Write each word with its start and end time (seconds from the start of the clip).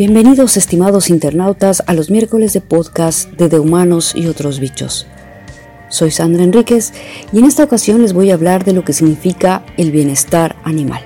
Bienvenidos 0.00 0.56
estimados 0.56 1.10
internautas 1.10 1.82
a 1.86 1.92
los 1.92 2.08
miércoles 2.10 2.54
de 2.54 2.62
podcast 2.62 3.30
de 3.32 3.50
De 3.50 3.58
Humanos 3.58 4.14
y 4.16 4.28
otros 4.28 4.58
bichos. 4.58 5.06
Soy 5.90 6.10
Sandra 6.10 6.42
Enríquez 6.42 6.94
y 7.34 7.38
en 7.38 7.44
esta 7.44 7.64
ocasión 7.64 8.00
les 8.00 8.14
voy 8.14 8.30
a 8.30 8.34
hablar 8.34 8.64
de 8.64 8.72
lo 8.72 8.82
que 8.82 8.94
significa 8.94 9.62
el 9.76 9.90
bienestar 9.90 10.56
animal. 10.64 11.02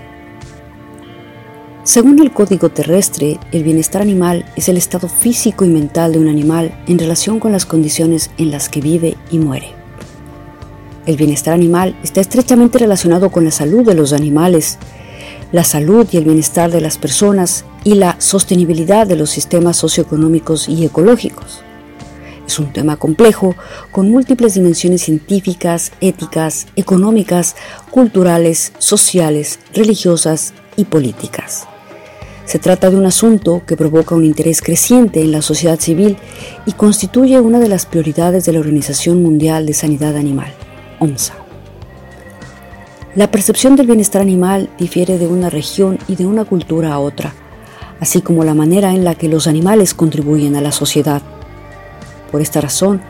Según 1.83 2.21
el 2.21 2.31
Código 2.31 2.69
Terrestre, 2.69 3.41
el 3.51 3.65
bienestar 3.65 4.01
animal 4.01 4.45
es 4.55 4.69
el 4.69 4.77
estado 4.77 5.09
físico 5.09 5.65
y 5.65 5.71
mental 5.71 6.13
de 6.13 6.21
un 6.21 6.29
animal 6.29 6.81
en 6.87 7.01
relación 7.01 7.41
con 7.41 7.51
las 7.51 7.67
condiciones 7.67 8.31
en 8.39 8.53
las 8.53 8.69
que 8.69 8.81
vive 8.81 9.17
y 9.29 9.39
muere. 9.39 9.73
El 11.05 11.17
bienestar 11.17 11.53
animal 11.53 11.99
está 12.05 12.21
estrechamente 12.21 12.79
relacionado 12.79 13.31
con 13.31 13.45
la 13.45 13.51
salud 13.51 13.85
de 13.85 13.97
los 13.97 14.13
animales, 14.13 14.79
la 15.53 15.65
salud 15.65 16.07
y 16.11 16.17
el 16.17 16.25
bienestar 16.25 16.71
de 16.71 16.81
las 16.81 16.99
personas 16.99 17.65
y 17.85 17.95
la 17.95 18.17
sostenibilidad 18.21 19.07
de 19.07 19.17
los 19.17 19.31
sistemas 19.31 19.77
socioeconómicos 19.77 20.69
y 20.69 20.85
ecológicos. 20.85 21.63
Es 22.47 22.59
un 22.59 22.73
tema 22.73 22.97
complejo 22.97 23.55
con 23.91 24.11
múltiples 24.11 24.55
dimensiones 24.55 25.03
científicas, 25.03 25.93
éticas, 26.01 26.67
económicas, 26.77 27.57
culturales, 27.91 28.73
sociales, 28.79 29.61
religiosas 29.73 30.53
y 30.77 30.85
políticas. 30.85 31.67
Se 32.45 32.59
trata 32.59 32.91
de 32.91 32.97
un 32.97 33.07
asunto 33.07 33.63
que 33.67 33.77
provoca 33.77 34.15
un 34.15 34.25
interés 34.25 34.61
creciente 34.61 35.23
en 35.23 35.33
la 35.33 35.41
sociedad 35.41 35.81
civil 35.81 36.19
y 36.67 36.73
constituye 36.73 37.41
una 37.41 37.59
de 37.59 37.69
las 37.69 37.87
prioridades 37.87 38.45
de 38.45 38.53
la 38.53 38.61
Organización 38.61 39.23
Mundial 39.23 39.65
de 39.65 39.73
Sanidad 39.73 40.15
Animal, 40.17 40.53
OMSA. 40.99 41.44
La 43.17 43.31
percepción 43.31 43.77
del 43.77 43.87
bienestar 43.87 44.21
animal 44.21 44.69
difiere 44.77 45.19
de 45.19 45.29
una 45.29 45.49
región 45.49 46.01
y 46.09 46.17
de 46.17 46.27
una 46.27 46.45
cultura 46.45 46.93
a 46.93 46.99
otra, 46.99 47.33
así 48.01 48.23
como 48.23 48.43
la 48.43 48.55
manera 48.55 48.93
en 48.93 49.05
la 49.05 49.15
que 49.15 49.29
los 49.29 49.47
animales 49.47 49.95
contribuyen 49.95 50.57
a 50.57 50.61
la 50.61 50.73
sociedad. 50.73 51.23
Por 52.33 52.41
esta 52.41 52.61
razón, 52.61 53.03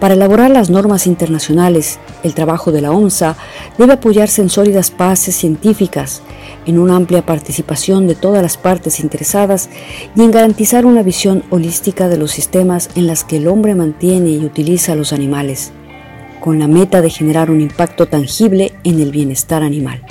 para 0.00 0.14
elaborar 0.14 0.50
las 0.50 0.68
normas 0.68 1.06
internacionales, 1.06 2.00
el 2.24 2.34
trabajo 2.34 2.72
de 2.72 2.80
la 2.80 2.90
OMSA 2.90 3.36
debe 3.78 3.92
apoyarse 3.92 4.42
en 4.42 4.50
sólidas 4.50 4.92
bases 4.98 5.36
científicas, 5.36 6.22
en 6.66 6.80
una 6.80 6.96
amplia 6.96 7.24
participación 7.24 8.08
de 8.08 8.16
todas 8.16 8.42
las 8.42 8.56
partes 8.56 8.98
interesadas 8.98 9.70
y 10.16 10.22
en 10.22 10.32
garantizar 10.32 10.86
una 10.86 11.04
visión 11.04 11.44
holística 11.50 12.08
de 12.08 12.16
los 12.16 12.32
sistemas 12.32 12.90
en 12.96 13.06
las 13.06 13.22
que 13.22 13.36
el 13.36 13.46
hombre 13.46 13.76
mantiene 13.76 14.30
y 14.30 14.44
utiliza 14.44 14.90
a 14.90 14.96
los 14.96 15.12
animales 15.12 15.70
con 16.42 16.58
la 16.58 16.66
meta 16.66 17.00
de 17.00 17.08
generar 17.08 17.52
un 17.52 17.60
impacto 17.60 18.08
tangible 18.08 18.72
en 18.82 19.00
el 19.00 19.12
bienestar 19.12 19.62
animal. 19.62 20.02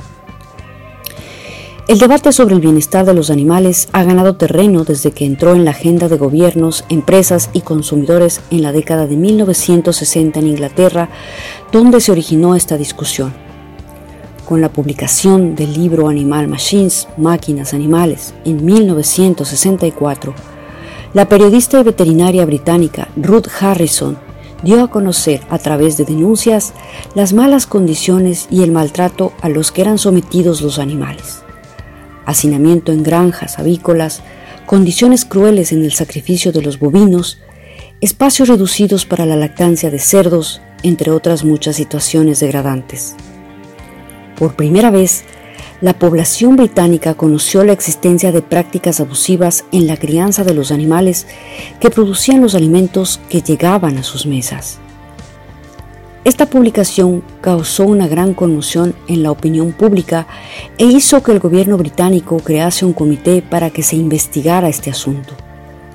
El 1.90 2.00
debate 2.00 2.32
sobre 2.32 2.56
el 2.56 2.62
bienestar 2.62 3.06
de 3.06 3.14
los 3.14 3.30
animales 3.30 3.90
ha 3.92 4.04
ganado 4.04 4.38
terreno 4.38 4.86
desde 4.86 5.12
que 5.12 5.26
entró 5.26 5.56
en 5.56 5.66
la 5.66 5.72
agenda 5.72 6.08
de 6.08 6.16
gobiernos, 6.16 6.86
empresas 6.88 7.50
y 7.52 7.62
consumidores 7.62 8.40
en 8.50 8.62
la 8.62 8.72
década 8.72 9.08
de 9.08 9.18
1960 9.18 10.40
en 10.40 10.48
Inglaterra, 10.48 11.10
donde 11.73 12.00
se 12.00 12.14
originó 12.14 12.56
esta 12.56 12.78
discusión. 12.78 13.34
Con 14.48 14.62
la 14.62 14.70
publicación 14.70 15.54
del 15.56 15.73
libro 15.73 16.08
Animal 16.08 16.48
Machines, 16.48 17.10
Máquinas 17.18 17.73
Animales, 17.73 18.34
en 18.45 18.64
1964, 18.64 20.34
la 21.14 21.28
periodista 21.28 21.82
y 21.82 21.84
veterinaria 21.84 22.45
británica 22.45 23.10
Ruth 23.18 23.48
Harrison 23.60 24.31
dio 24.64 24.84
a 24.84 24.90
conocer 24.90 25.42
a 25.50 25.58
través 25.58 25.98
de 25.98 26.06
denuncias 26.06 26.73
las 27.16 27.34
malas 27.34 27.66
condiciones 27.66 28.48
y 28.50 28.64
el 28.64 28.72
maltrato 28.72 29.34
a 29.42 29.50
los 29.50 29.72
que 29.72 29.81
eran 29.81 29.98
sometidos 29.98 30.62
los 30.62 30.80
animales. 30.80 31.44
Hacinamiento 32.26 32.92
en 32.92 33.04
granjas 33.04 33.59
avícolas, 33.59 34.22
condiciones 34.66 35.26
crueles 35.26 35.72
en 35.72 35.84
el 35.84 35.92
sacrificio 35.92 36.52
de 36.52 36.61
los 36.61 36.80
bovinos, 36.80 37.39
espacios 37.99 38.48
reducidos 38.48 39.05
para 39.05 39.26
la 39.26 39.36
lactancia 39.36 39.89
de 39.89 39.99
cerdos, 39.99 40.61
entre 40.83 41.11
otras 41.11 41.43
muchas 41.43 41.76
situaciones 41.76 42.39
degradantes. 42.39 43.16
Por 44.38 44.55
primera 44.55 44.89
vez, 44.89 45.23
la 45.81 45.97
población 45.97 46.55
británica 46.58 47.15
conoció 47.15 47.64
la 47.64 47.73
existencia 47.73 48.31
de 48.31 48.43
prácticas 48.43 48.99
abusivas 48.99 49.65
en 49.71 49.87
la 49.87 49.97
crianza 49.97 50.43
de 50.43 50.53
los 50.53 50.71
animales 50.71 51.25
que 51.80 51.89
producían 51.89 52.42
los 52.42 52.53
alimentos 52.53 53.19
que 53.30 53.42
llegaban 53.42 53.97
a 53.97 54.03
sus 54.03 54.27
mesas. 54.27 54.77
Esta 56.23 56.45
publicación 56.45 57.23
causó 57.42 57.86
una 57.86 58.08
gran 58.08 58.36
conmoción 58.36 58.93
en 59.08 59.23
la 59.23 59.31
opinión 59.31 59.71
pública 59.71 60.27
e 60.77 60.86
hizo 60.86 61.23
que 61.23 61.31
el 61.31 61.39
gobierno 61.39 61.77
británico 61.77 62.37
crease 62.37 62.86
un 62.86 62.93
comité 62.93 63.42
para 63.42 63.71
que 63.71 63.81
se 63.81 63.95
investigara 63.95 64.69
este 64.69 64.92
asunto, 64.92 65.33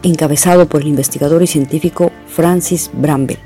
encabezado 0.03 0.67
por 0.67 0.83
el 0.83 0.89
investigador 0.89 1.45
y 1.45 1.47
científico 1.47 2.11
Francis 2.27 2.91
Bramble, 2.93 3.39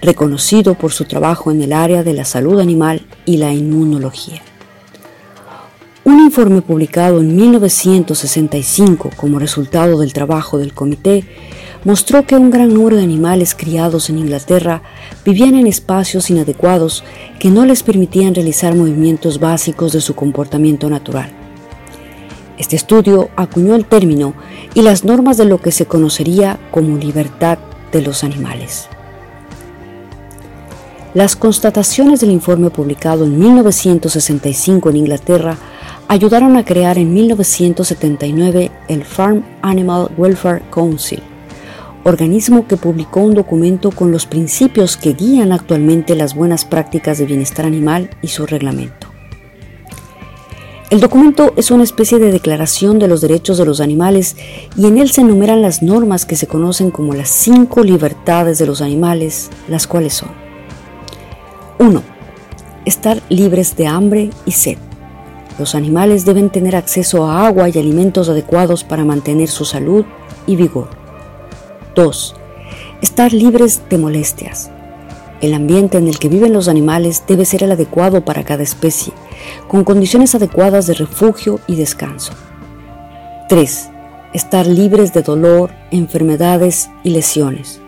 reconocido 0.00 0.74
por 0.74 0.92
su 0.92 1.04
trabajo 1.04 1.50
en 1.50 1.62
el 1.62 1.72
área 1.72 2.04
de 2.04 2.12
la 2.12 2.24
salud 2.24 2.60
animal 2.60 3.04
y 3.24 3.38
la 3.38 3.52
inmunología. 3.52 4.40
Un 6.04 6.20
informe 6.20 6.60
publicado 6.60 7.20
en 7.20 7.34
1965 7.34 9.10
como 9.16 9.38
resultado 9.38 10.00
del 10.00 10.12
trabajo 10.12 10.58
del 10.58 10.74
comité 10.74 11.24
mostró 11.82 12.26
que 12.26 12.36
un 12.36 12.50
gran 12.50 12.74
número 12.74 12.96
de 12.96 13.02
animales 13.02 13.54
criados 13.54 14.10
en 14.10 14.18
Inglaterra 14.18 14.82
vivían 15.24 15.54
en 15.54 15.66
espacios 15.66 16.28
inadecuados 16.28 17.04
que 17.38 17.48
no 17.48 17.64
les 17.64 17.82
permitían 17.82 18.34
realizar 18.34 18.74
movimientos 18.74 19.40
básicos 19.40 19.94
de 19.94 20.02
su 20.02 20.14
comportamiento 20.14 20.90
natural. 20.90 21.32
Este 22.58 22.76
estudio 22.76 23.30
acuñó 23.34 23.74
el 23.74 23.86
término 23.86 24.34
y 24.74 24.82
las 24.82 25.04
normas 25.04 25.38
de 25.38 25.46
lo 25.46 25.62
que 25.62 25.72
se 25.72 25.86
conocería 25.86 26.60
como 26.70 26.98
libertad 26.98 27.56
de 27.92 28.02
los 28.02 28.24
animales. 28.24 28.88
Las 31.14 31.34
constataciones 31.34 32.20
del 32.20 32.30
informe 32.30 32.68
publicado 32.68 33.24
en 33.24 33.38
1965 33.38 34.90
en 34.90 34.96
Inglaterra 34.96 35.56
ayudaron 36.08 36.56
a 36.56 36.64
crear 36.64 36.98
en 36.98 37.12
1979 37.14 38.70
el 38.88 39.04
Farm 39.04 39.44
Animal 39.62 40.10
Welfare 40.16 40.62
Council, 40.70 41.22
organismo 42.04 42.66
que 42.66 42.76
publicó 42.76 43.20
un 43.20 43.34
documento 43.34 43.90
con 43.90 44.10
los 44.10 44.26
principios 44.26 44.96
que 44.96 45.14
guían 45.14 45.52
actualmente 45.52 46.14
las 46.14 46.34
buenas 46.34 46.64
prácticas 46.64 47.18
de 47.18 47.26
bienestar 47.26 47.66
animal 47.66 48.10
y 48.22 48.28
su 48.28 48.46
reglamento. 48.46 49.08
El 50.90 51.00
documento 51.00 51.54
es 51.56 51.70
una 51.70 51.82
especie 51.82 52.18
de 52.18 52.30
declaración 52.30 52.98
de 52.98 53.08
los 53.08 53.20
derechos 53.20 53.58
de 53.58 53.64
los 53.64 53.80
animales 53.80 54.36
y 54.76 54.86
en 54.86 54.98
él 54.98 55.10
se 55.10 55.22
enumeran 55.22 55.62
las 55.62 55.82
normas 55.82 56.24
que 56.26 56.36
se 56.36 56.46
conocen 56.46 56.90
como 56.90 57.14
las 57.14 57.30
cinco 57.30 57.82
libertades 57.82 58.58
de 58.58 58.66
los 58.66 58.80
animales, 58.80 59.50
las 59.66 59.86
cuales 59.86 60.14
son 60.14 60.28
1. 61.78 62.02
Estar 62.84 63.20
libres 63.28 63.76
de 63.76 63.86
hambre 63.86 64.30
y 64.46 64.52
sed. 64.52 64.78
Los 65.58 65.76
animales 65.76 66.24
deben 66.24 66.50
tener 66.50 66.74
acceso 66.74 67.26
a 67.26 67.46
agua 67.46 67.68
y 67.68 67.78
alimentos 67.78 68.28
adecuados 68.28 68.82
para 68.82 69.04
mantener 69.04 69.48
su 69.48 69.64
salud 69.64 70.04
y 70.46 70.56
vigor. 70.56 70.88
2. 71.94 72.34
Estar 73.02 73.32
libres 73.32 73.82
de 73.88 73.98
molestias. 73.98 74.70
El 75.40 75.54
ambiente 75.54 75.98
en 75.98 76.08
el 76.08 76.18
que 76.18 76.28
viven 76.28 76.52
los 76.52 76.66
animales 76.66 77.22
debe 77.28 77.44
ser 77.44 77.62
el 77.62 77.70
adecuado 77.70 78.24
para 78.24 78.44
cada 78.44 78.64
especie, 78.64 79.12
con 79.68 79.84
condiciones 79.84 80.34
adecuadas 80.34 80.86
de 80.86 80.94
refugio 80.94 81.60
y 81.68 81.76
descanso. 81.76 82.32
3. 83.48 83.90
Estar 84.32 84.66
libres 84.66 85.12
de 85.12 85.22
dolor, 85.22 85.70
enfermedades 85.92 86.88
y 87.04 87.10
lesiones. 87.10 87.80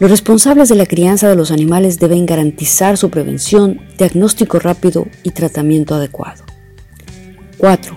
Los 0.00 0.10
responsables 0.10 0.70
de 0.70 0.76
la 0.76 0.86
crianza 0.86 1.28
de 1.28 1.36
los 1.36 1.50
animales 1.50 1.98
deben 1.98 2.24
garantizar 2.24 2.96
su 2.96 3.10
prevención, 3.10 3.80
diagnóstico 3.98 4.58
rápido 4.58 5.06
y 5.22 5.30
tratamiento 5.30 5.94
adecuado. 5.94 6.53
4. 7.64 7.96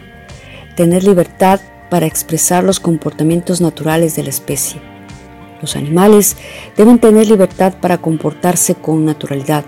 Tener 0.77 1.03
libertad 1.03 1.59
para 1.89 2.05
expresar 2.05 2.63
los 2.63 2.79
comportamientos 2.79 3.59
naturales 3.59 4.15
de 4.15 4.23
la 4.23 4.29
especie. 4.29 4.79
Los 5.61 5.75
animales 5.75 6.37
deben 6.77 6.99
tener 6.99 7.27
libertad 7.27 7.73
para 7.81 7.97
comportarse 7.97 8.75
con 8.75 9.03
naturalidad, 9.03 9.65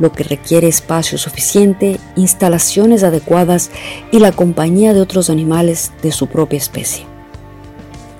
lo 0.00 0.10
que 0.10 0.24
requiere 0.24 0.66
espacio 0.66 1.16
suficiente, 1.16 2.00
instalaciones 2.16 3.04
adecuadas 3.04 3.70
y 4.10 4.18
la 4.18 4.32
compañía 4.32 4.94
de 4.94 5.00
otros 5.00 5.30
animales 5.30 5.92
de 6.02 6.10
su 6.10 6.26
propia 6.26 6.56
especie. 6.56 7.04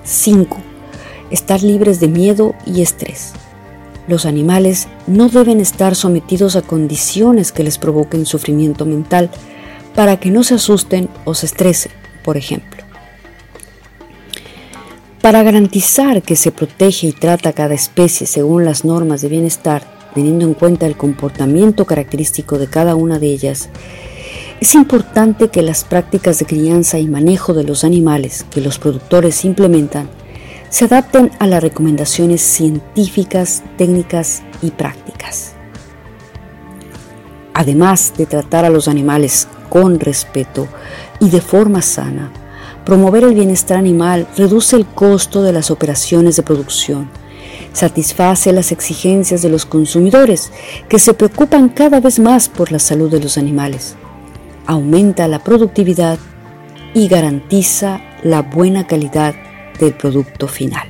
5. 0.05 0.59
Estar 1.29 1.61
libres 1.61 1.99
de 1.99 2.07
miedo 2.07 2.55
y 2.65 2.81
estrés. 2.81 3.33
Los 4.07 4.25
animales 4.25 4.87
no 5.07 5.27
deben 5.27 5.59
estar 5.59 5.93
sometidos 5.93 6.55
a 6.55 6.61
condiciones 6.61 7.51
que 7.51 7.65
les 7.65 7.77
provoquen 7.77 8.25
sufrimiento 8.25 8.85
mental, 8.85 9.29
para 9.95 10.19
que 10.19 10.31
no 10.31 10.43
se 10.43 10.55
asusten 10.55 11.09
o 11.25 11.33
se 11.33 11.45
estresen, 11.45 11.91
por 12.23 12.37
ejemplo. 12.37 12.83
Para 15.21 15.43
garantizar 15.43 16.23
que 16.23 16.35
se 16.35 16.51
protege 16.51 17.07
y 17.07 17.11
trata 17.11 17.53
cada 17.53 17.75
especie 17.75 18.25
según 18.25 18.65
las 18.65 18.85
normas 18.85 19.21
de 19.21 19.29
bienestar, 19.29 19.83
teniendo 20.15 20.45
en 20.45 20.53
cuenta 20.55 20.87
el 20.87 20.97
comportamiento 20.97 21.85
característico 21.85 22.57
de 22.57 22.67
cada 22.67 22.95
una 22.95 23.19
de 23.19 23.27
ellas, 23.27 23.69
Es 24.61 24.75
importante 24.75 25.47
que 25.49 25.63
las 25.63 25.83
prácticas 25.83 26.37
de 26.37 26.45
crianza 26.45 26.99
y 26.99 27.07
manejo 27.07 27.55
de 27.55 27.63
los 27.63 27.83
animales 27.83 28.45
que 28.51 28.61
los 28.61 28.77
productores 28.77 29.43
implementan 29.43 30.07
se 30.69 30.85
adapten 30.85 31.31
a 31.39 31.47
las 31.47 31.63
recomendaciones 31.63 32.41
científicas, 32.41 33.63
técnicas 33.79 34.43
y 34.61 34.69
prácticas. 34.69 35.53
Además 37.55 38.13
de 38.15 38.27
tratar 38.27 38.63
a 38.63 38.69
los 38.69 38.87
animales 38.87 39.47
con 39.71 40.01
respeto 40.01 40.67
y 41.21 41.29
de 41.29 41.39
forma 41.39 41.81
sana, 41.81 42.29
promover 42.83 43.23
el 43.23 43.33
bienestar 43.33 43.77
animal 43.77 44.27
reduce 44.35 44.75
el 44.75 44.85
costo 44.85 45.43
de 45.43 45.53
las 45.53 45.71
operaciones 45.71 46.35
de 46.35 46.43
producción, 46.43 47.09
satisface 47.71 48.51
las 48.51 48.73
exigencias 48.73 49.41
de 49.41 49.47
los 49.47 49.65
consumidores 49.65 50.51
que 50.89 50.99
se 50.99 51.13
preocupan 51.13 51.69
cada 51.69 52.01
vez 52.01 52.19
más 52.19 52.49
por 52.49 52.73
la 52.73 52.79
salud 52.79 53.09
de 53.09 53.21
los 53.21 53.37
animales. 53.37 53.95
Aumenta 54.65 55.29
la 55.29 55.41
productividad 55.41 56.19
y 56.93 57.07
garantiza 57.07 58.01
la 58.23 58.41
buena 58.41 58.87
calidad 58.87 59.35
del 59.79 59.93
producto 59.93 60.49
final. 60.49 60.89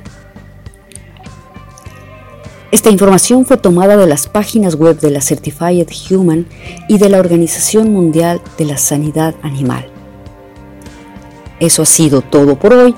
Esta 2.72 2.88
información 2.88 3.44
fue 3.44 3.58
tomada 3.58 3.98
de 3.98 4.06
las 4.06 4.28
páginas 4.28 4.76
web 4.76 4.98
de 4.98 5.10
la 5.10 5.20
Certified 5.20 5.86
Human 6.10 6.46
y 6.88 6.96
de 6.96 7.10
la 7.10 7.20
Organización 7.20 7.92
Mundial 7.92 8.40
de 8.56 8.64
la 8.64 8.78
Sanidad 8.78 9.34
Animal. 9.42 9.84
Eso 11.60 11.82
ha 11.82 11.86
sido 11.86 12.22
todo 12.22 12.58
por 12.58 12.72
hoy 12.72 12.94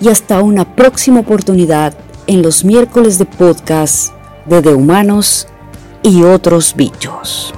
y 0.00 0.08
hasta 0.08 0.42
una 0.42 0.74
próxima 0.74 1.20
oportunidad 1.20 1.92
en 2.26 2.40
los 2.40 2.64
miércoles 2.64 3.18
de 3.18 3.26
podcast 3.26 4.14
de 4.46 4.62
De 4.62 4.72
Humanos 4.72 5.46
y 6.02 6.22
otros 6.22 6.74
bichos. 6.74 7.52